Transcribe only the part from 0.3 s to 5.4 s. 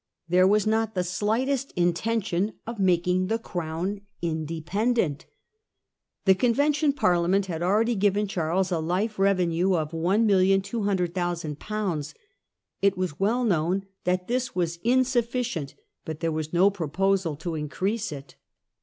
was not the slightest intention of making the Crown independent.